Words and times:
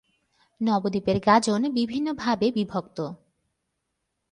নবদ্বীপের 0.61 1.17
গাজন 1.19 1.61
বিভিন্ন 1.73 2.07
পর্বে 2.13 2.47
বিভক্ত। 2.51 2.97